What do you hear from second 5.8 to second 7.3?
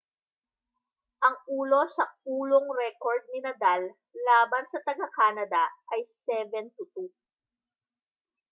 ay 7-2